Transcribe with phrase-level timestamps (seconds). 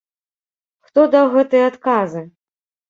[0.89, 2.29] Хто даў гэтыя адказы?